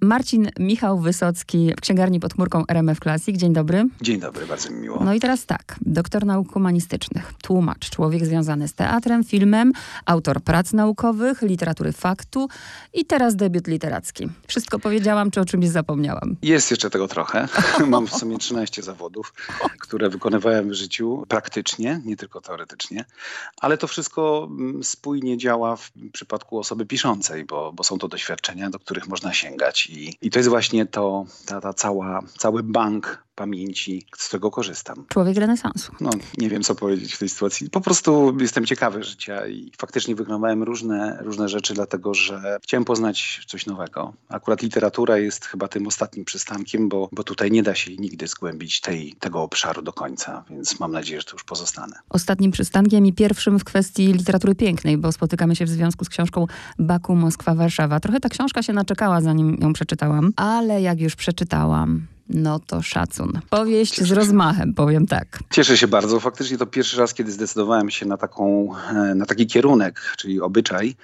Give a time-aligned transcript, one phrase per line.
[0.00, 3.36] Marcin Michał Wysocki w księgarni pod chmurką RMF Classic.
[3.36, 3.84] Dzień dobry.
[4.00, 5.04] Dzień dobry, bardzo mi miło.
[5.04, 9.72] No i teraz tak, doktor nauk humanistycznych, tłumacz, człowiek związany z teatrem, filmem,
[10.06, 12.48] autor prac naukowych, literatury faktu
[12.94, 14.28] i teraz debiut literacki.
[14.46, 16.36] Wszystko powiedziałam, czy o czymś zapomniałam?
[16.42, 17.48] Jest jeszcze tego trochę.
[17.86, 19.34] Mam w sumie 13 zawodów,
[19.78, 23.04] które wykonywałem w życiu praktycznie, nie tylko teoretycznie,
[23.56, 28.70] ale to wszystko mm, spójnie działa w przypadku osoby piszącej, bo, bo są to doświadczenia,
[28.70, 34.06] do których można sięgać i, to jest właśnie to, ta, ta cała, cały bank pamięci,
[34.16, 35.04] z którego korzystam.
[35.08, 35.92] Człowiek renesansu.
[36.00, 37.70] No, nie wiem, co powiedzieć w tej sytuacji.
[37.70, 43.40] Po prostu jestem ciekawy życia i faktycznie wykonywałem różne, różne rzeczy, dlatego że chciałem poznać
[43.46, 44.12] coś nowego.
[44.28, 48.80] Akurat literatura jest chyba tym ostatnim przystankiem, bo, bo tutaj nie da się nigdy zgłębić
[48.80, 51.96] tej, tego obszaru do końca, więc mam nadzieję, że to już pozostanę.
[52.08, 56.46] Ostatnim przystankiem i pierwszym w kwestii literatury pięknej, bo spotykamy się w związku z książką
[56.78, 58.00] Baku, Moskwa, Warszawa.
[58.00, 63.40] Trochę ta książka się naczekała, zanim ją przeczytałam, ale jak już przeczytałam, no to szacun.
[63.50, 65.38] Powieść z rozmachem, powiem tak.
[65.50, 66.20] Cieszę się bardzo.
[66.20, 70.94] Faktycznie to pierwszy raz, kiedy zdecydowałem się na, taką, e, na taki kierunek, czyli obyczaj.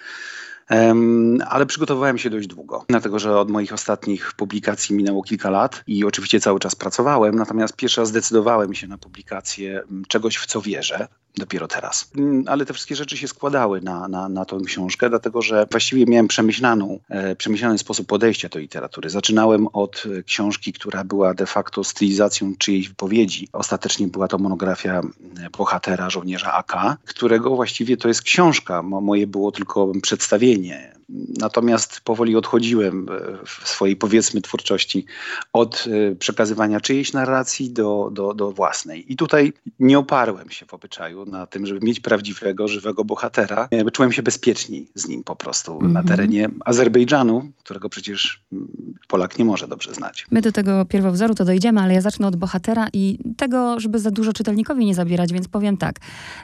[0.71, 5.83] Um, ale przygotowywałem się dość długo, dlatego że od moich ostatnich publikacji minęło kilka lat
[5.87, 10.61] i oczywiście cały czas pracowałem, natomiast pierwszy raz zdecydowałem się na publikację czegoś, w co
[10.61, 12.11] wierzę, dopiero teraz.
[12.17, 16.07] Mm, ale te wszystkie rzeczy się składały na, na, na tą książkę, dlatego że właściwie
[16.07, 19.11] miałem przemyślaną, e, przemyślany sposób podejścia do literatury.
[19.11, 23.49] Zaczynałem od e, książki, która była de facto stylizacją czyjejś wypowiedzi.
[23.53, 28.83] Ostatecznie była to monografia e, bohatera, żołnierza AK, którego właściwie to jest książka.
[28.83, 30.94] Moje było tylko przedstawienie
[31.39, 33.07] Natomiast powoli odchodziłem
[33.47, 35.07] w swojej, powiedzmy, twórczości
[35.53, 39.13] od e, przekazywania czyjejś narracji do, do, do własnej.
[39.13, 43.69] I tutaj nie oparłem się w obyczaju na tym, żeby mieć prawdziwego, żywego bohatera.
[43.71, 45.93] E, czułem się bezpieczniej z nim po prostu mm -hmm.
[45.93, 46.17] na mhm.
[46.17, 50.27] terenie Azerbejdżanu, którego przecież mm, Polak nie może dobrze znać.
[50.31, 54.11] My do tego pierwowzoru to dojdziemy, ale ja zacznę od bohatera i tego, żeby za
[54.11, 55.97] dużo czytelnikowi nie zabierać, więc powiem tak.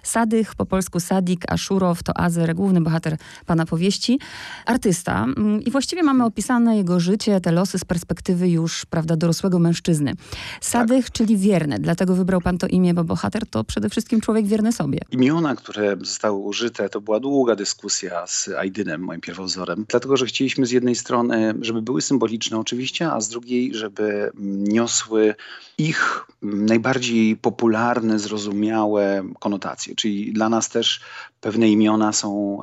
[0.03, 3.17] Sadych, po polsku Sadik, Aszurow to Azer, główny bohater
[3.47, 4.19] pana powieści
[4.67, 9.59] artysta mm, i właściwie mamy opisane jego życie, te losy z perspektywy już, prawda, dorosłego
[9.59, 10.15] mężczyzny.
[10.61, 11.13] Sadych, tak.
[11.13, 14.99] czyli wierny, dlatego wybrał pan to imię, bo bohater to przede wszystkim człowiek wierny sobie.
[15.11, 20.67] Imiona, które zostały użyte, to była długa dyskusja z Aidynem, moim pierwowzorem, dlatego, że chcieliśmy
[20.67, 24.31] z jednej strony, żeby były symboliczne oczywiście, a z drugiej, żeby
[24.69, 25.35] niosły
[25.79, 29.95] ich najbardziej popularne, zrozumiałe konotacje.
[29.95, 31.01] Czyli dla nas też
[31.41, 32.59] pewne imiona są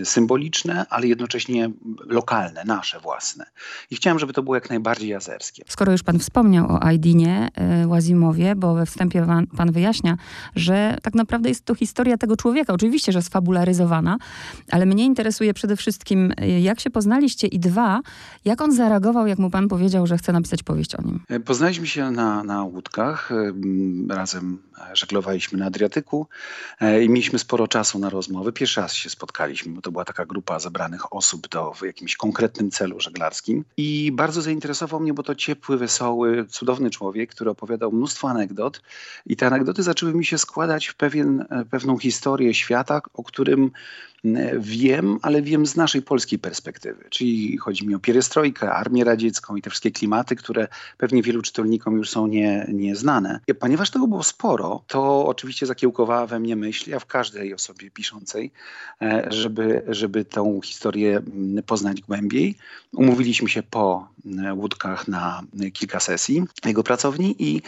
[0.00, 1.70] e, symboliczne, ale jednocześnie
[2.06, 3.46] lokalne, nasze własne.
[3.90, 5.62] I chciałem, żeby to było jak najbardziej jazerskie.
[5.68, 10.16] Skoro już pan wspomniał o Aidinie e, Łazimowie, bo we wstępie pan, pan wyjaśnia,
[10.56, 12.72] że tak naprawdę jest to historia tego człowieka.
[12.72, 14.18] Oczywiście, że sfabularyzowana,
[14.70, 18.00] ale mnie interesuje przede wszystkim, e, jak się poznaliście i dwa,
[18.44, 21.20] jak on zareagował, jak mu pan powiedział, że chce napisać powieść o nim.
[21.44, 23.30] Poznaliśmy się na, na łódkach,
[24.08, 24.58] razem
[24.92, 26.26] żeglowaliśmy na Adriatyku
[27.02, 28.52] i mieliśmy sporo czasu na rozmowy.
[28.52, 32.70] Pierwszy raz się spotkaliśmy, bo to była taka grupa zebranych osób do, w jakimś konkretnym
[32.70, 33.64] celu żeglarskim.
[33.76, 38.82] I bardzo zainteresował mnie, bo to ciepły, wesoły, cudowny człowiek, który opowiadał mnóstwo anegdot.
[39.26, 43.70] I te anegdoty zaczęły mi się składać w pewien, pewną historię świata, o którym
[44.58, 47.04] wiem, ale wiem z naszej polskiej perspektywy.
[47.10, 51.96] Czyli chodzi mi o pierestrojkę, armię radziecką i te wszystkie klimaty, które pewnie wielu czytelnikom
[51.96, 53.40] już są nie, nieznane.
[53.60, 58.50] Ponieważ tego było sporo, to oczywiście zakiełkowała we mnie myśl, ja w każdej osobie piszącej,
[59.02, 61.20] e, żeby, żeby tą historię
[61.66, 62.56] poznać głębiej.
[62.92, 64.08] Umówiliśmy się po
[64.54, 65.42] łódkach na
[65.72, 67.62] kilka sesji jego pracowni i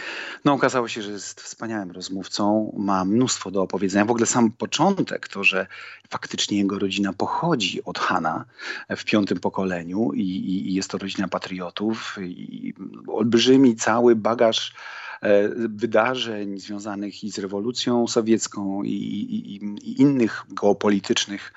[0.44, 4.04] no, okazało się, że jest wspaniałym rozmówcą, ma mnóstwo do opowiedzenia.
[4.04, 5.66] W ogóle sam początek, to, że
[6.10, 8.44] faktycznie jego rodzina pochodzi od Hana
[8.96, 12.74] w piątym pokoleniu i, i jest to rodzina patriotów i
[13.06, 14.72] olbrzymi cały bagaż
[15.09, 15.09] E,
[15.68, 19.56] wydarzeń związanych i z rewolucją sowiecką i, i,
[19.90, 21.52] i innych geopolitycznych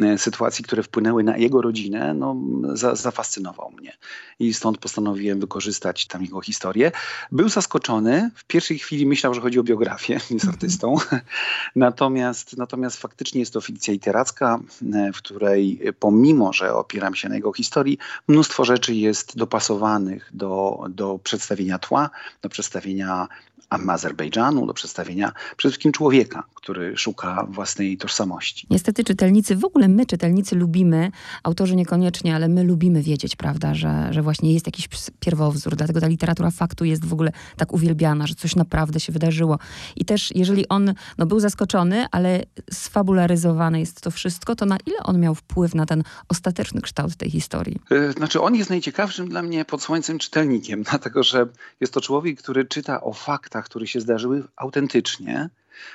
[0.00, 2.36] e, sytuacji, które wpłynęły na jego rodzinę, no,
[2.74, 3.96] za, zafascynował mnie.
[4.38, 6.92] I stąd postanowiłem wykorzystać tam jego historię.
[7.32, 8.30] Był zaskoczony.
[8.34, 10.96] W pierwszej chwili myślał, że chodzi o biografię, jest artystą.
[11.76, 14.60] natomiast, natomiast faktycznie jest to fikcja literacka,
[14.94, 17.98] e, w której pomimo, że opieram się na jego historii,
[18.28, 22.10] mnóstwo rzeczy jest dopasowanych do, do przedstawienia tła,
[22.42, 23.28] do przedstawienia now
[23.70, 28.66] Azerbejdżanu, do przedstawienia przede wszystkim człowieka, który szuka własnej tożsamości.
[28.70, 31.10] Niestety czytelnicy, w ogóle my czytelnicy lubimy,
[31.42, 34.88] autorzy niekoniecznie, ale my lubimy wiedzieć, prawda, że, że właśnie jest jakiś
[35.20, 39.58] pierwowzór, dlatego ta literatura faktu jest w ogóle tak uwielbiana, że coś naprawdę się wydarzyło.
[39.96, 42.42] I też jeżeli on no, był zaskoczony, ale
[42.72, 47.30] sfabularyzowane jest to wszystko, to na ile on miał wpływ na ten ostateczny kształt tej
[47.30, 47.80] historii?
[47.90, 51.46] E, znaczy on jest najciekawszym dla mnie pod słońcem czytelnikiem, dlatego że
[51.80, 55.50] jest to człowiek, który czyta o faktach, które się zdarzyły autentycznie,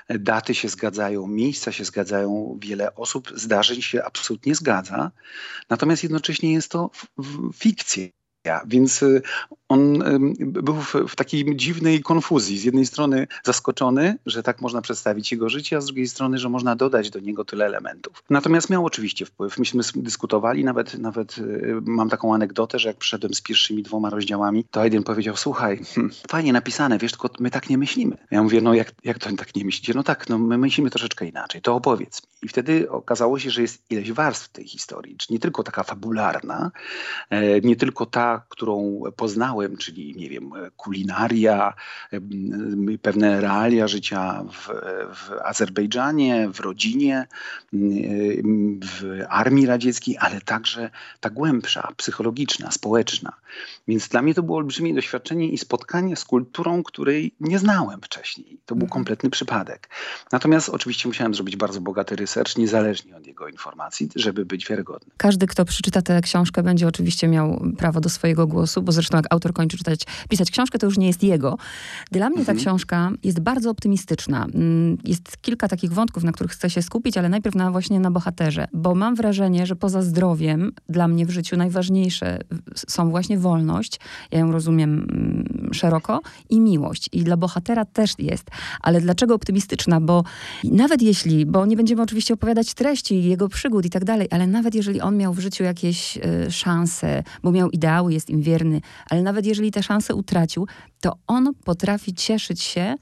[0.09, 5.11] daty się zgadzają, miejsca się zgadzają, wiele osób, zdarzeń się absolutnie zgadza.
[5.69, 6.89] Natomiast jednocześnie jest to
[7.53, 8.07] fikcja.
[8.65, 9.21] Więc y,
[9.69, 10.03] on
[10.39, 10.75] był
[11.07, 12.57] w, takiej dziwnej konfuzji.
[12.57, 16.49] Z jednej strony zaskoczony, że tak można przedstawić jego życie, a z drugiej strony, że
[16.49, 18.23] można dodać do niego tyle elementów.
[18.29, 19.57] Natomiast miał oczywiście wpływ.
[19.57, 24.65] Myśmy dyskutowali, nawet, nawet y, mam taką anegdotę, że jak przyszedłem z pierwszymi dwoma rozdziałami,
[24.71, 28.17] to Aiden powiedział, słuchaj, hmm, fajnie napisane, wiesz, tylko my tak nie myślimy.
[28.31, 29.93] Ja mówię, no jak, jak to tak nie myślicie?
[29.95, 32.32] No tak, no my myślimy troszeczkę inaczej, to opowiedz mi.
[32.43, 36.71] I wtedy okazało się, że jest ileś warstw tej historii, nie tylko taka fabularna,
[37.29, 41.73] e, nie tylko ta, którą poznałem, czyli nie wiem, kulinaria,
[43.01, 44.67] pewne realia życia w,
[45.15, 47.27] w Azerbejdżanie, w rodzinie,
[48.81, 53.33] w armii radzieckiej, ale także ta głębsza, psychologiczna, społeczna.
[53.87, 58.59] Więc dla mnie to było olbrzymie doświadczenie i spotkanie z kulturą, której nie znałem wcześniej.
[58.65, 58.93] To był mhm.
[58.93, 59.89] kompletny przypadek.
[60.31, 65.11] Natomiast oczywiście musiałem zrobić bardzo bogaty research, niezależnie od jego informacji, żeby być wiarygodny.
[65.17, 69.25] Każdy, kto przeczyta tę książkę, będzie oczywiście miał prawo do swojego głosu, bo zresztą jak
[69.29, 71.57] autor kończy czytać, pisać książkę, to już nie jest jego.
[72.11, 72.57] Dla mnie mhm.
[72.57, 74.45] ta książka jest bardzo optymistyczna.
[74.45, 78.11] Mm, jest kilka takich wątków, na których chcę się skupić, ale najpierw na, właśnie na
[78.11, 82.39] bohaterze, bo mam wrażenie, że poza zdrowiem dla mnie w życiu najważniejsze
[82.75, 83.99] są właśnie wolność,
[84.31, 87.09] ja ją rozumiem mm, szeroko, i miłość.
[87.11, 88.47] I dla bohatera też jest.
[88.81, 90.01] Ale dlaczego optymistyczna?
[90.01, 90.23] Bo
[90.63, 94.75] nawet jeśli, bo nie będziemy oczywiście opowiadać treści jego przygód i tak dalej, ale nawet
[94.75, 99.21] jeżeli on miał w życiu jakieś y, szanse, bo miał ideały, jest im wierny, ale
[99.21, 100.67] nawet jeżeli te szanse utracił,
[101.01, 102.95] to on potrafi cieszyć się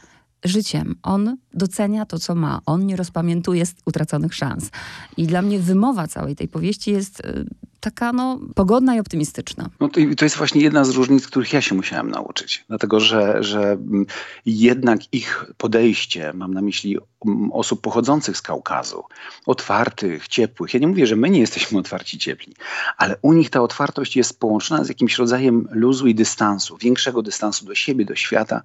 [0.44, 0.96] życiem.
[1.04, 2.60] On docenia to, co ma.
[2.66, 4.70] On nie rozpamiętuje utraconych szans.
[5.18, 7.46] I dla mnie wymowa całej tej powieści jest y,
[7.82, 9.70] taka no, pogodna i optymistyczna.
[9.80, 12.66] No to, to jest właśnie jedna z różnic, których ja się musiałem nauczyć.
[12.68, 14.06] Dlatego, że, że mm,
[14.46, 19.04] jednak ich podejście, mam na myśli mm, osób pochodzących z Kaukazu,
[19.46, 20.74] otwartych, ciepłych.
[20.74, 22.54] Ja nie mówię, że my nie jesteśmy otwarci, ciepli,
[22.98, 27.66] ale u nich ta otwartość jest połączona z jakimś rodzajem luzu i dystansu, większego dystansu
[27.66, 28.62] do siebie, do świata.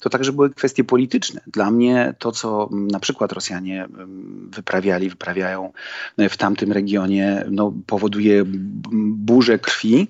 [0.00, 1.40] To także były kwestie polityczne.
[1.46, 3.88] Dla mnie to, co mm, na przykład Rosjanie
[4.50, 5.72] wyprawiali, wyprawiają
[6.18, 8.44] w tamtym regionie, no, powoduje
[9.28, 10.08] burzę krwi,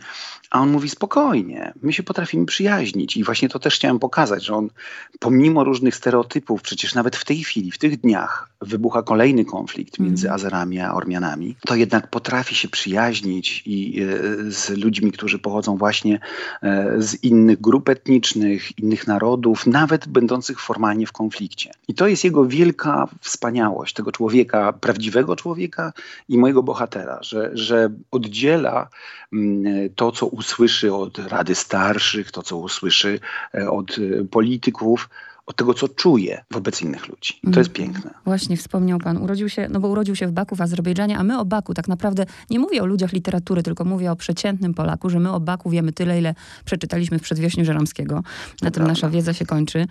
[0.50, 3.16] a on mówi spokojnie, my się potrafimy przyjaźnić.
[3.16, 4.70] I właśnie to też chciałem pokazać, że on
[5.19, 10.26] pomimo różnych stereotypów, przecież nawet w tej chwili, w tych dniach wybucha kolejny konflikt między
[10.26, 10.34] mhm.
[10.34, 14.06] Azerami a Ormianami, to jednak potrafi się przyjaźnić i e,
[14.50, 16.20] z ludźmi, którzy pochodzą właśnie
[16.62, 21.70] e, z innych grup etnicznych, innych narodów, nawet będących formalnie w konflikcie.
[21.88, 25.92] I to jest jego wielka wspaniałość, tego człowieka, prawdziwego człowieka
[26.28, 28.88] i mojego bohatera, że, że oddziela
[29.32, 29.64] mm,
[29.94, 33.20] to, co usłyszy od Rady Starszych, to co usłyszy
[33.54, 35.08] e, od e, polityków,
[35.46, 37.40] od tego, co czuje wobec innych ludzi.
[37.52, 37.72] To jest mhm.
[37.74, 38.10] piękne.
[38.24, 41.38] Właśnie wspomniał pan, urodził się, no bo urodził się w Baku w Azerbejdżanie, a my
[41.38, 45.20] o Baku tak naprawdę, nie mówię o ludziach literatury, tylko mówię o przeciętnym Polaku, że
[45.20, 46.34] my o Baku wiemy tyle, ile
[46.64, 48.14] przeczytaliśmy w Przedwiośniu Żeromskiego.
[48.14, 48.92] Na to tym prawda.
[48.92, 49.86] nasza wiedza się kończy.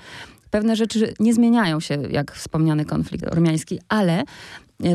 [0.49, 4.23] Pewne rzeczy nie zmieniają się, jak wspomniany konflikt ormiański, ale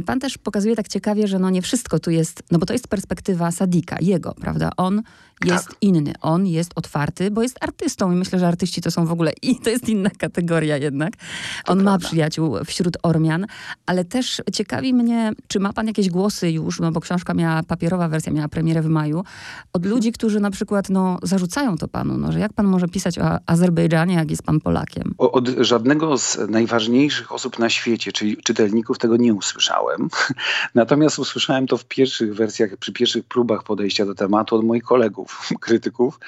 [0.07, 2.89] pan też pokazuje tak ciekawie, że no nie wszystko tu jest, no bo to jest
[2.89, 4.71] perspektywa Sadika, jego, prawda?
[4.77, 5.03] On
[5.45, 5.77] jest tak.
[5.81, 9.33] inny, on jest otwarty, bo jest artystą i myślę, że artyści to są w ogóle,
[9.43, 11.17] i to jest inna kategoria jednak.
[11.17, 11.91] To on prawda.
[11.91, 13.47] ma przyjaciół wśród Ormian,
[13.87, 18.09] ale też ciekawi mnie, czy ma pan jakieś głosy już, no bo książka miała, papierowa
[18.09, 19.25] wersja miała premierę w maju,
[19.73, 23.19] od ludzi, którzy na przykład no, zarzucają to panu, no, że jak pan może pisać
[23.19, 25.15] o Azerbejdżanie, jak jest pan Polakiem?
[25.19, 30.09] Od żadnego z najważniejszych osób na świecie, czyli czytelników, tego nie usłyszałem usłyszałem.
[30.75, 35.49] Natomiast usłyszałem to w pierwszych wersjach, przy pierwszych próbach podejścia do tematu od moich kolegów,
[35.61, 36.21] krytyków.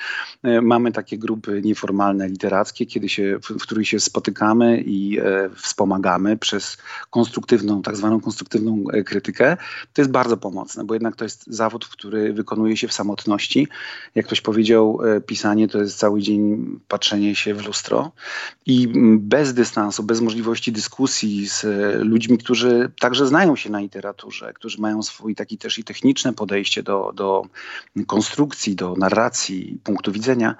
[0.43, 6.37] E, mamy takie grupy nieformalne, literackie, kiedy się, w, których się spotykamy i e, wspomagamy
[6.37, 6.77] przez
[7.11, 9.57] konstruktywną, tak zwaną konstruktywną e, krytykę.
[9.93, 13.69] To jest bardzo pomocne, bo jednak to jest zawód, który wykonuje się w samotności.
[14.15, 18.13] Jak ktoś powiedział, pisanie to jest cały dzień patrzenie się w lustro
[18.67, 21.67] i bez dystansu, bez możliwości dyskusji z
[22.05, 26.83] ludźmi, którzy także znają się na literaturze, którzy mają swój taki też i techniczne podejście
[26.83, 27.43] do, do
[28.07, 30.57] konstrukcji, do narracji, punktu widzenia,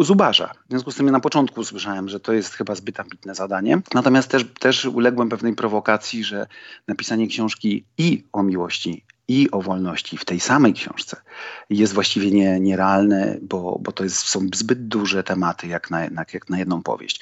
[0.00, 0.52] zubaża.
[0.66, 3.80] W związku z tym na początku usłyszałem, że to jest chyba zbyt ambitne zadanie.
[3.94, 6.46] Natomiast też, też uległem pewnej prowokacji, że
[6.88, 11.16] napisanie książki i o miłości, i o wolności w tej samej książce
[11.70, 16.34] jest właściwie nie, nierealne, bo, bo to jest, są zbyt duże tematy jak na, jak,
[16.34, 17.20] jak na jedną powieść.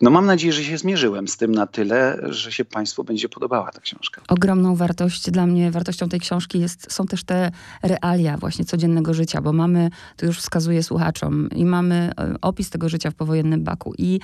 [0.00, 3.70] No mam nadzieję, że się zmierzyłem z tym na tyle, że się Państwu będzie podobała
[3.70, 4.22] ta książka.
[4.28, 7.50] Ogromną wartość dla mnie, wartością tej książki jest, są też te
[7.82, 12.88] realia właśnie codziennego życia, bo mamy, to już wskazuję słuchaczom, i mamy e, opis tego
[12.88, 14.20] życia w powojennym Baku i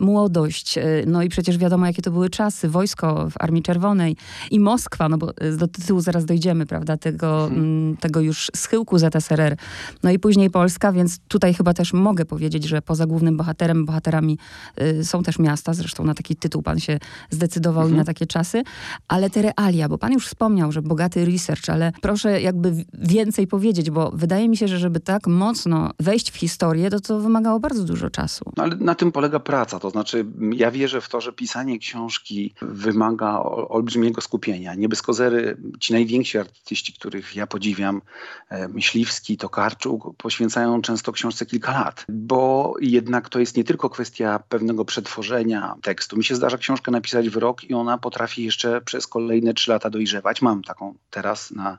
[0.00, 4.16] młodość, e, no i przecież wiadomo, jakie to były czasy, wojsko w Armii Czerwonej
[4.50, 7.96] i Moskwa, no bo e, do tytułu zaraz dojdziemy, prawda, tego, hmm.
[7.96, 9.56] tego już schyłku ZSRR.
[10.02, 14.38] No i później Polska, więc tutaj chyba też mogę powiedzieć, że poza głównym bohaterem, bohaterami
[14.82, 16.98] y, są też miasta, zresztą na taki tytuł pan się
[17.30, 17.94] zdecydował hmm.
[17.94, 18.14] i na mhm.
[18.14, 18.62] takie czasy,
[19.08, 23.90] ale te realia, bo pan już wspomniał, że bogaty research, ale proszę jakby więcej powiedzieć,
[23.90, 27.84] bo wydaje mi się, że żeby tak mocno wejść w historię, to to wymagało bardzo
[27.84, 28.44] dużo czasu.
[28.56, 32.54] No, ale na tym polega praca, to znaczy ja wierzę w to, że pisanie książki
[32.62, 34.74] wymaga olbrzymiego skupienia.
[34.74, 38.02] Nie bez kozery ci najwięksi artyści, których ja podziwiam,
[38.48, 44.40] e, Myśliwski, Tokarczuk, poświęcają często książce kilka lat, bo jednak to jest nie tylko kwestia
[44.48, 46.16] pewnego przetworzenia tekstu.
[46.16, 49.90] Mi się zdarza książkę napisać w rok i ona potrafi jeszcze przez kolejne trzy lata
[49.90, 50.42] dojrzewać.
[50.42, 51.78] Mam taką teraz na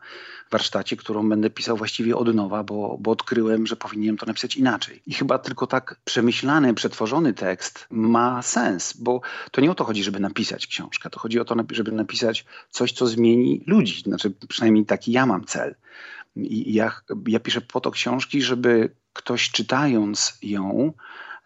[0.52, 5.02] warsztacie, którą będę pisał właściwie od nowa, bo, bo odkryłem, że powinienem to napisać inaczej.
[5.06, 9.22] I chyba tylko tak przemyślany, przetworzony tekst ma sens, bo
[9.52, 11.10] to nie o to chodzi, żeby napisać książkę.
[11.10, 13.85] To chodzi o to, żeby napisać coś, co zmieni ludzi.
[13.94, 15.76] Znaczy, przynajmniej taki ja mam cel.
[16.36, 16.92] I ja,
[17.28, 20.94] ja piszę po to książki, żeby ktoś czytając ją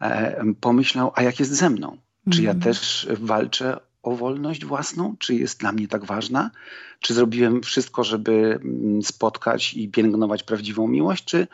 [0.01, 1.97] e, pomyślał, a jak jest ze mną?
[2.29, 2.63] Czy ja mhm.
[2.63, 5.15] też walczę o wolność własną?
[5.19, 6.51] Czy jest dla mnie tak ważna?
[6.99, 11.25] Czy zrobiłem wszystko, żeby mm, spotkać i pielęgnować prawdziwą miłość?
[11.25, 11.47] Czy,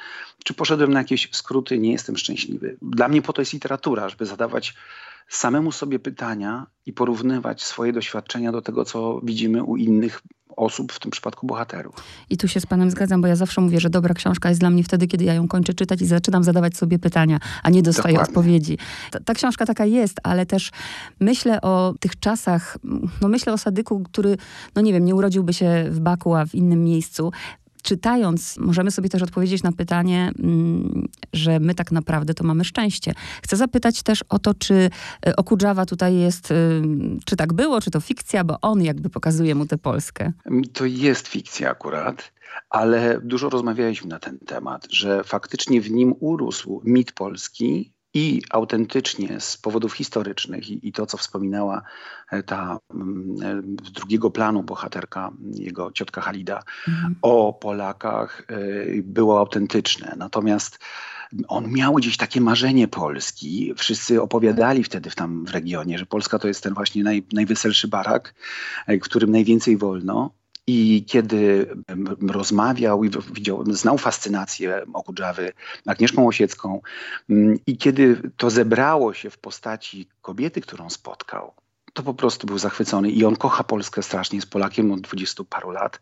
[0.44, 2.78] czy poszedłem na jakieś skróty, nie jestem szczęśliwy?
[2.82, 4.74] Dla mnie po to jest literatura, żeby zadawać
[5.30, 10.22] samemu sobie pytania i porównywać swoje doświadczenia do tego, co widzimy u innych
[10.56, 11.96] osób, w tym przypadku bohaterów.
[12.30, 14.70] I tu się z panem zgadzam, bo ja zawsze mówię, że dobra książka jest dla
[14.70, 18.14] mnie wtedy, kiedy ja ją kończę czytać i zaczynam zadawać sobie pytania, a nie dostaję
[18.14, 18.32] Dokładnie.
[18.32, 18.78] odpowiedzi.
[19.12, 20.72] Ta, ta, książka taka jest, ale też
[21.20, 22.78] myślę o tych czasach,
[23.22, 24.38] no myślę o Sadyku, który,
[24.76, 27.32] no nie wiem, nie urodziłby się w Baku, a w innym miejscu
[27.86, 33.14] czytając, możemy sobie też odpowiedzieć na pytanie, mm, że my tak naprawdę to mamy szczęście.
[33.44, 34.90] Chcę zapytać też o to, czy
[35.26, 36.82] e, Okudżawa tutaj jest, y,
[37.26, 40.32] czy tak było, czy to fikcja, bo on jakby pokazuje mu tę Polskę.
[40.74, 42.36] To jest fikcja akurat
[42.70, 49.40] ale dużo rozmawialiśmy na ten temat, że faktycznie w nim urósł mit polski, i autentycznie
[49.40, 51.82] z powodów historycznych i, i, to, co wspominała
[52.32, 53.36] e, ta mm,
[53.86, 57.16] z drugiego planu bohaterka, jego ciotka Halida, mhm.
[57.22, 58.56] o Polakach e,
[59.02, 60.14] było autentyczne.
[60.18, 60.80] Natomiast
[61.48, 63.74] on miał gdzieś takie marzenie Polski.
[63.78, 67.88] Wszyscy opowiadali wtedy w tam w regionie, że Polska to jest ten właśnie naj, najweselszy
[67.88, 68.34] barak,
[68.88, 70.32] e, w którym najwięcej wolno.
[70.68, 71.68] I kiedy
[72.28, 75.54] rozmawiał i widział, znał fascynację Okudżawy
[75.86, 76.82] Agnieszką Osiecką
[77.30, 81.54] mm, i kiedy to zebrało się w postaci kobiety, którą spotkał,
[81.96, 85.72] to po prostu był zachwycony i on kocha Polskę strasznie, jest Polakiem od dwudziestu paru
[85.72, 86.02] lat.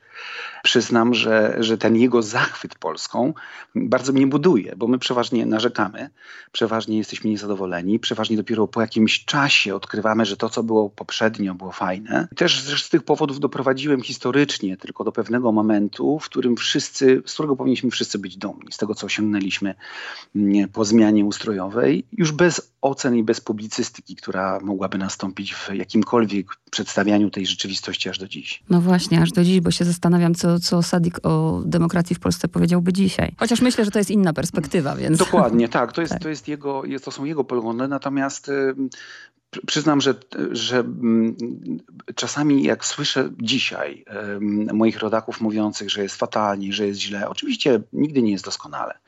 [0.64, 3.34] Przyznam, że, że ten jego zachwyt Polską
[3.76, 6.10] bardzo mnie buduje, bo my przeważnie narzekamy,
[6.52, 11.72] przeważnie jesteśmy niezadowoleni, przeważnie dopiero po jakimś czasie odkrywamy, że to, co było poprzednio, było
[11.72, 12.28] fajne.
[12.36, 17.56] Też z tych powodów doprowadziłem historycznie tylko do pewnego momentu, w którym wszyscy, z którego
[17.56, 19.76] powinniśmy wszyscy być dumni, z tego, co osiągnęliśmy
[20.36, 26.48] mm, po zmianie ustrojowej, już bez ocen i bez publicystyki, która mogłaby nastąpić w jakimkolwiek
[26.72, 28.64] przedstawianiu tej rzeczywistości aż do dziś.
[28.70, 32.48] No właśnie, aż do dziś, bo się zastanawiam, co, co Sadik o demokracji w Polsce
[32.48, 33.36] powiedziałby dzisiaj.
[33.38, 35.18] Chociaż myślę, że to jest inna perspektywa, więc...
[35.18, 35.92] Dokładnie, tak.
[35.92, 36.22] To, jest, tak.
[36.22, 38.52] to, jest jego, to są jego poglądy, natomiast
[39.68, 40.16] Przyznam, że,
[40.52, 41.36] że mm,
[42.16, 44.06] czasami jak słyszę dzisiaj
[44.74, 49.00] moich rodaków mówiących, że jest fatalnie, że jest źle, oczywiście nigdy nie jest doskonale,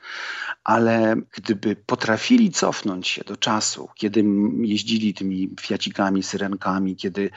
[0.64, 4.24] ale gdyby potrafili cofnąć się do czasu, kiedy
[4.60, 7.30] jeździli tymi fiacikami, syrenkami, kiedy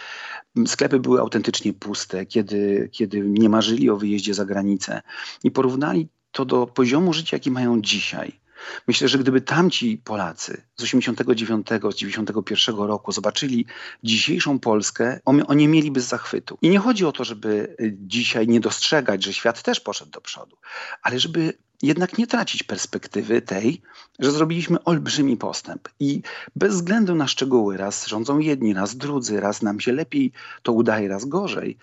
[0.68, 5.02] sklepy były autentycznie puste, kiedy, kiedy nie marzyli o wyjeździe za granicę
[5.44, 8.40] i porównali to do poziomu życia, jaki mają dzisiaj,
[8.88, 13.66] Myślę, że gdyby tamci Polacy z 89, z 91 roku zobaczyli
[14.04, 16.58] dzisiejszą Polskę, oni mieliby zachwytu.
[16.62, 20.58] I nie chodzi o to, żeby dzisiaj nie dostrzegać, że świat też poszedł do przodu,
[21.02, 23.82] ale żeby jednak nie tracić perspektywy tej,
[24.20, 25.90] że zrobiliśmy olbrzymi postęp.
[26.00, 26.22] I
[26.56, 30.32] bez względu na szczegóły, raz rządzą jedni, raz drudzy, raz nam się lepiej
[30.64, 31.78] to udaje, raz gorzej,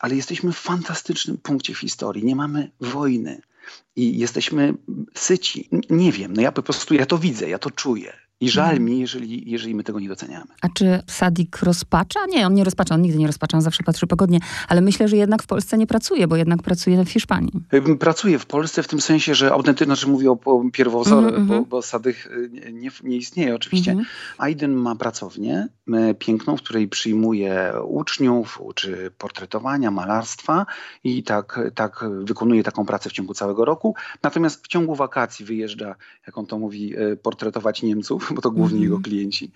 [0.00, 2.24] ale jesteśmy w fantastycznym punkcie w historii.
[2.24, 3.40] Nie mamy wojny
[3.96, 4.74] i jesteśmy
[5.14, 5.68] syci.
[5.90, 8.12] Nie wiem, no ja po prostu ja to widzę, ja to czuję.
[8.40, 8.84] I żal Mhm.
[8.84, 10.46] mi, jeżeli, jeżeli my tego nie doceniamy.
[10.62, 12.20] A czy Sadik rozpacza?
[12.28, 15.16] Nie, on nie rozpacza, on nigdy nie rozpacza, on zawsze patrzy pogodnie, ale myślę, że
[15.16, 17.52] jednak w Polsce nie pracuje, bo jednak pracuje w Hiszpanii.
[17.74, 21.54] Ym, Pracuję w Polsce w tym sensie, że autentyczny, znaczy mówię o pierwowzorze, Mhm, bo,
[21.54, 21.64] mhm.
[21.64, 23.90] bo sadych y, nie, nie, nie istnieje oczywiście.
[23.90, 24.08] Mhm.
[24.38, 30.66] Aiden ma pracownię e, piękną, w której przyjmuje uczniów, uczy portretowania, malarstwa
[31.04, 33.94] i tak, tak wykonuje taką pracę w ciągu całego roku.
[34.22, 35.94] Natomiast w ciągu wakacji wyjeżdża,
[36.26, 38.82] jak on to mówi, e, portretować Niemców, bo to głównie Mhm.
[38.82, 39.50] jego klienci.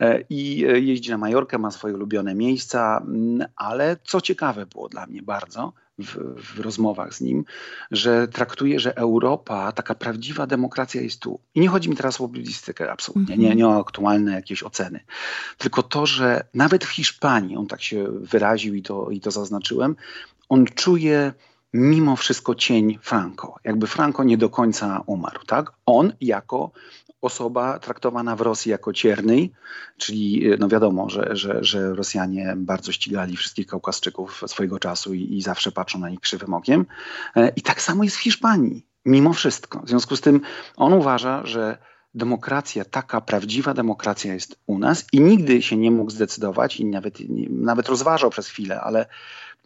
[0.00, 4.88] E, I e, jeździ na Majorkę, ma swoje ulubione miejsca, mm, ale co ciekawe było
[4.88, 6.16] dla mnie bardzo w,
[6.54, 7.44] w rozmowach z nim,
[7.90, 11.40] że traktuje, że Europa, taka prawdziwa demokracja jest tu.
[11.54, 13.58] I nie chodzi mi teraz o publicystykę, absolutnie, nie, Mhm.
[13.58, 15.00] nie o aktualne jakieś oceny.
[15.58, 19.96] Tylko to, że nawet w Hiszpanii, on tak się wyraził i to, i to zaznaczyłem,
[20.48, 21.32] on czuje
[21.74, 23.54] mimo wszystko cień Franco.
[23.64, 25.72] Jakby Franco nie do końca umarł, tak?
[25.86, 26.70] On jako
[27.22, 29.48] osoba traktowana w Rosji jako cierny,
[29.96, 35.42] czyli no wiadomo, że, że, że Rosjanie bardzo ścigali wszystkich Kaukaszczyków swojego czasu i, i
[35.42, 36.86] zawsze patrzą na nich krzywym okiem.
[37.36, 39.80] E, I tak samo jest w Hiszpanii, mimo wszystko.
[39.80, 40.40] W związku z tym
[40.76, 41.78] on uważa, że
[42.14, 47.18] demokracja, taka prawdziwa demokracja jest u nas i nigdy się nie mógł zdecydować i nawet,
[47.50, 49.06] nawet rozważał przez chwilę, ale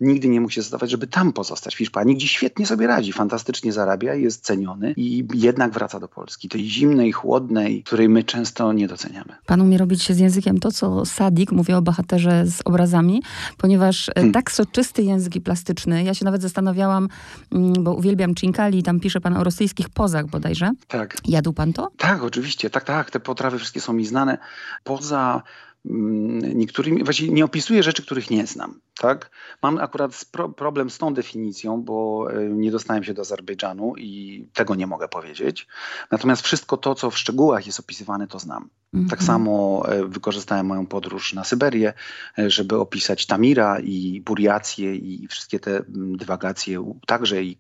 [0.01, 3.73] nigdy nie mógł się zdecydować, żeby tam pozostać w Hiszpanii, gdzie świetnie sobie radzi, fantastycznie
[3.73, 8.89] zarabia, jest ceniony i jednak wraca do Polski, tej zimnej, chłodnej, której my często nie
[8.89, 9.35] doceniamy.
[9.47, 13.23] Pan umie robić się z językiem to, co Sadik, mówię o bohaterze z obrazami,
[13.59, 14.33] ponieważ e, Hmm.
[14.33, 17.09] tak soczysty język i plastyczny, ja się nawet zastanawiałam,
[17.53, 20.71] mm, bo uwielbiam Cinkali, tam pisze pan o rosyjskich pozach bodajże.
[20.89, 21.17] Tak.
[21.25, 21.91] Jadł pan to?
[21.97, 22.71] Tak, oczywiście.
[22.71, 23.11] Tak, tak.
[23.11, 24.39] Te potrawy wszystkie są mi znane.
[24.85, 25.43] Poza
[26.55, 28.81] niektórymi, właściwie nie opisuję rzeczy, których nie znam.
[28.99, 29.31] Tak?
[29.63, 30.25] Mam akurat
[30.57, 35.09] problem z tą definicją, bo e, nie dostałem się do Azerbejdżanu i tego nie mogę
[35.09, 35.67] powiedzieć.
[36.11, 38.69] Natomiast wszystko to, co w szczegółach jest opisywane, to znam.
[38.93, 39.23] Tak Mhm.
[39.23, 41.93] samo e, wykorzystałem moją podróż na Syberię,
[42.39, 47.57] e, żeby opisać Tamira i Buriację i wszystkie te mm, dywagacje, także i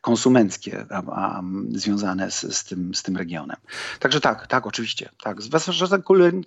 [0.00, 3.56] konsumenckie, a, a, m, związane z, z, tym, z tym regionem.
[3.98, 5.08] Także tak, tak, oczywiście.
[5.22, 5.42] Tak.
[5.42, 5.86] Zwłaszcza, że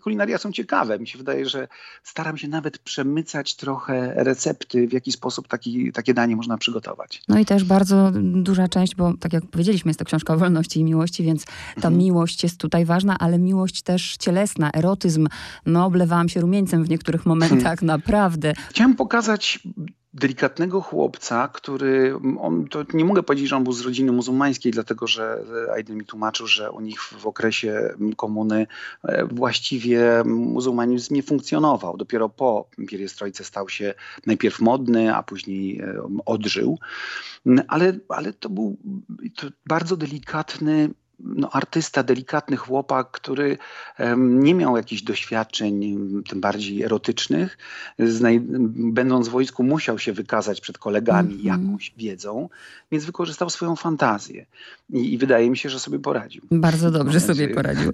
[0.01, 0.99] kulinaria są ciekawe.
[0.99, 1.67] Mi się wydaje, że
[2.03, 7.21] staram się nawet przemycać trochę recepty, w jaki sposób taki, takie danie można przygotować.
[7.27, 10.79] No i też bardzo duża część, bo tak jak powiedzieliśmy, jest to książka o wolności
[10.79, 11.97] i miłości, więc ta Mhm.
[11.97, 15.27] miłość jest tutaj ważna, ale miłość też cielesna, erotyzm.
[15.65, 18.53] No, oblewałam się rumieńcem w niektórych momentach, naprawdę.
[18.69, 19.59] Chciałem pokazać
[20.13, 25.07] delikatnego chłopca, który, on, to nie mogę powiedzieć, że on był z rodziny muzułmańskiej, dlatego
[25.07, 25.43] że
[25.73, 28.67] Aiden mi tłumaczył, że u nich w okresie komuny
[29.03, 31.97] e, właściwie muzułmanizm nie funkcjonował.
[31.97, 33.93] Dopiero po pieriestrojce stał się
[34.25, 36.79] najpierw modny, a później e, odżył.
[37.67, 38.77] Ale, ale to był
[39.35, 40.89] to bardzo delikatny
[41.23, 43.57] no, artysta, delikatny chłopak, który
[44.17, 45.97] nie miał jakichś doświadczeń,
[46.29, 47.57] tym bardziej erotycznych.
[48.75, 51.63] Będąc w wojsku, musiał się wykazać przed kolegami Mhm.
[51.63, 52.49] jakąś wiedzą,
[52.91, 54.45] więc wykorzystał swoją fantazję.
[54.89, 56.41] I, I wydaje mi się, że sobie poradził.
[56.51, 57.91] Bardzo dobrze Mam sobie poradził.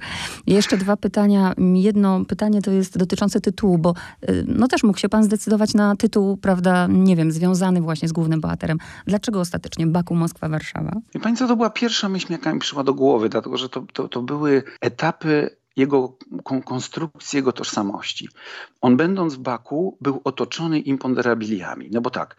[0.48, 1.54] Jeszcze dwa pytania.
[1.74, 3.94] Jedno pytanie to jest dotyczące tytułu, bo
[4.30, 8.12] y, no też mógł się pan zdecydować na tytuł, prawda, nie wiem, związany właśnie z
[8.12, 8.78] głównym bohaterem.
[9.06, 10.92] Dlaczego ostatecznie Baku, Moskwa, Warszawa?
[11.24, 14.08] Pani co, to była pierwsza myśl, jaka mi przyszła do głowy, dlatego że to, to,
[14.08, 18.30] to były etapy jego kon- konstrukcji, jego tożsamości.
[18.82, 21.90] On będąc w Baku był otoczony imponderabiliami.
[21.92, 22.36] No bo tak,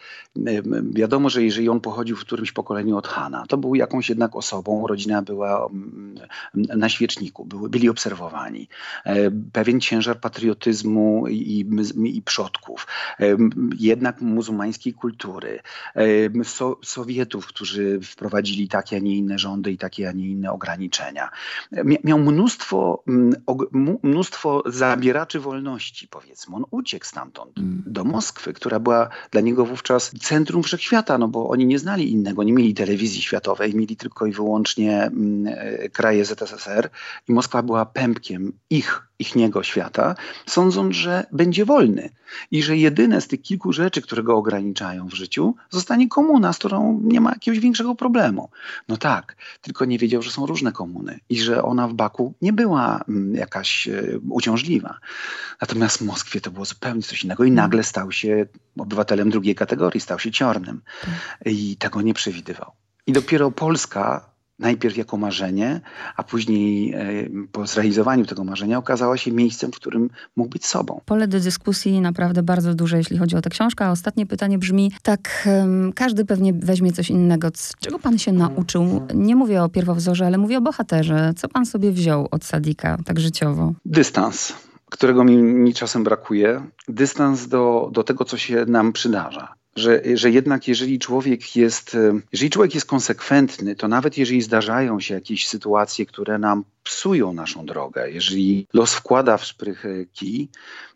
[0.92, 4.86] wiadomo, że jeżeli on pochodził w którymś pokoleniu od Hana, to był jakąś jednak osobą,
[4.86, 5.68] rodzina była
[6.54, 8.68] na świeczniku, byli obserwowani.
[9.04, 11.66] E, Pewien ciężar patriotyzmu i,
[12.04, 12.86] i, przodków,
[13.18, 15.60] em, jednak muzułmańskiej kultury,
[15.94, 20.52] em, so, Sowietów, którzy wprowadzili takie, a nie inne rządy i takie, a nie inne
[20.52, 21.28] ograniczenia.
[21.72, 23.02] Mia- Miał mnóstwo,
[24.02, 26.56] mnóstwo zabieraczy wolności, powiedzmy.
[26.56, 27.82] On uciekł stamtąd Mm.
[27.86, 32.42] do Moskwy, która była dla niego wówczas centrum wszechświata, no bo oni nie znali innego,
[32.42, 36.90] nie mieli telewizji światowej, mieli tylko i wyłącznie mm, e, kraje ZSSR
[37.28, 40.14] i Moskwa była pępkiem ich, ich niego świata,
[40.46, 42.10] sądząc, że będzie wolny
[42.50, 46.58] i że jedyne z tych kilku rzeczy, które go ograniczają w życiu, zostanie komuna, z
[46.58, 48.50] którą nie ma jakiegoś większego problemu.
[48.88, 52.52] No tak, tylko nie wiedział, że są różne komuny i że ona w Baku nie
[52.52, 54.98] była mm, jakaś e, uciążliwa.
[55.60, 58.46] Natomiast w Moskwie to było zupełnie coś innego i nagle stał się
[58.78, 60.80] obywatelem drugiej kategorii, stał się ciornym
[61.44, 62.72] i tego nie przewidywał.
[63.06, 65.80] I dopiero Polska najpierw jako marzenie,
[66.16, 66.98] a później e,
[67.52, 71.00] po zrealizowaniu tego marzenia okazała się miejscem, w którym mógł być sobą.
[71.04, 73.84] Pole do dyskusji naprawdę bardzo duże, jeśli chodzi o tę książkę.
[73.84, 75.48] A ostatnie pytanie brzmi tak,
[75.94, 77.48] każdy pewnie weźmie coś innego.
[77.54, 79.06] Z czego pan się nauczył?
[79.14, 81.32] Nie mówię o pierwowzorze, ale mówię o bohaterze.
[81.36, 83.72] Co pan sobie wziął od Sadika, tak życiowo?
[83.84, 84.52] Dystans,
[84.90, 86.62] którego mi, mi czasem brakuje.
[86.88, 89.57] Dystans do, do tego, co się nam przydarza.
[89.78, 95.00] Że, że jednak jeżeli człowiek jest, e, jeżeli człowiek jest konsekwentny, to nawet jeżeli zdarzają
[95.00, 100.48] się jakieś sytuacje, które nam psują naszą drogę, jeżeli los wkłada w szprych e, kij,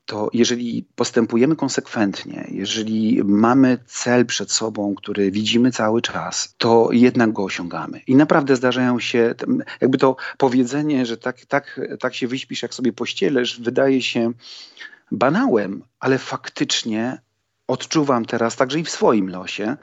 [0.07, 7.33] to jeżeli postępujemy konsekwentnie, jeżeli mamy cel przed sobą, który widzimy cały czas, to jednak
[7.33, 8.01] go osiągamy.
[8.07, 9.35] I naprawdę zdarzają się,
[9.81, 14.33] jakby to powiedzenie, że tak, tak, tak się wyśpisz, jak sobie pościelesz, wydaje się
[15.11, 17.19] banałem, ale faktycznie
[17.73, 19.77] odczuwam teraz także i w swoim losie,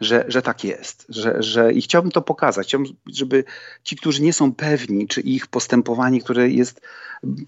[0.00, 1.06] że, że tak jest.
[1.08, 2.66] Że, że, I chciałbym to pokazać.
[2.66, 3.44] Chciałbym, żeby
[3.84, 6.80] ci, którzy nie są pewni, czy ich postępowanie, które jest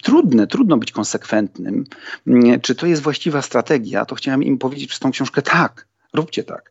[0.03, 1.85] trudne, trudno być konsekwentnym,
[2.63, 6.71] czy to jest właściwa strategia, to chciałem im powiedzieć przez tą książkę tak, róbcie tak.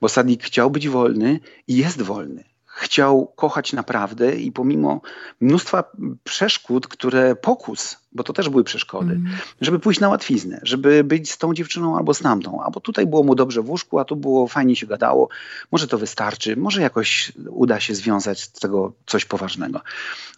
[0.00, 2.44] Bo Sadik chciał być wolny i jest wolny
[2.78, 5.00] chciał kochać naprawdę i pomimo
[5.40, 5.84] mnóstwa
[6.24, 9.36] przeszkód, które pokus, bo to też były przeszkody, Mm.
[9.60, 13.22] żeby pójść na łatwiznę, żeby być z tą dziewczyną albo z tamtą, albo tutaj było
[13.22, 15.28] mu dobrze w łóżku, a tu było fajnie się gadało,
[15.72, 19.80] może to wystarczy, może jakoś uda się związać z tego coś poważnego.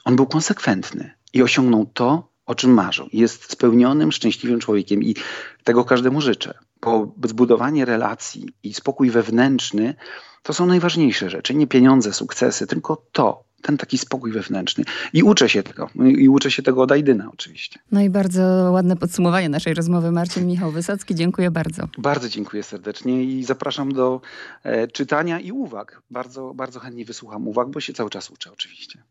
[0.04, 3.08] On był konsekwentny i osiągnął to, o czym marzył.
[3.12, 5.14] Jest spełnionym, szczęśliwym człowiekiem i
[5.64, 6.54] tego każdemu życzę.
[6.80, 9.94] Bo zbudowanie relacji i spokój wewnętrzny
[10.42, 11.54] to są najważniejsze rzeczy.
[11.54, 14.84] Nie pieniądze, sukcesy, tylko to, ten taki spokój wewnętrzny.
[15.12, 15.90] I uczę się tego.
[16.18, 17.78] I uczę się tego od Ajdyna oczywiście.
[17.92, 20.12] No i bardzo ładne podsumowanie naszej rozmowy.
[20.12, 21.88] Marcin Michał Wysocki, dziękuję bardzo.
[21.98, 24.20] Bardzo dziękuję serdecznie i zapraszam do
[24.62, 26.02] e, czytania i uwag.
[26.10, 29.02] Bardzo, bardzo chętnie wysłucham uwag, bo się cały czas uczę oczywiście.